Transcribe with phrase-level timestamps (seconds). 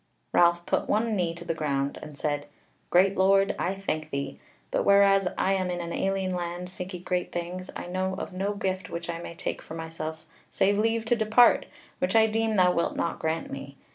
[0.33, 2.47] Ralph put one knee to the ground, and said:
[2.89, 4.39] "Great Lord, I thank thee:
[4.71, 8.33] but whereas I am in an alien land and seeking great things, I know of
[8.33, 11.67] no gift which I may take for myself save leave to depart,
[11.99, 13.77] which I deem thou wilt not grant me.